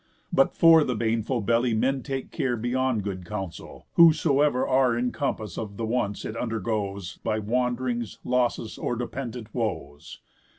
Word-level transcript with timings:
_But 0.33 0.55
for 0.55 0.83
the 0.83 0.95
baneful 0.95 1.41
belly 1.41 1.75
men 1.75 2.01
take 2.01 2.31
care 2.31 2.57
Beyond 2.57 3.03
good 3.03 3.23
counsel, 3.23 3.85
whosoever 3.97 4.67
are 4.67 4.97
In 4.97 5.11
compass 5.11 5.59
of 5.59 5.77
the 5.77 5.85
wants 5.85 6.25
it 6.25 6.35
undergoes 6.35 7.19
By 7.23 7.37
wand'rings, 7.37 8.17
losses, 8.23 8.79
or 8.79 8.95
dependent 8.95 9.53
woes. 9.53 10.19